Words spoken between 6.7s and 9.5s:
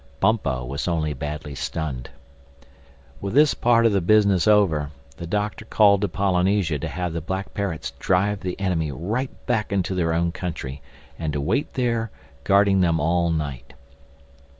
to have the Black Parrots drive the enemy right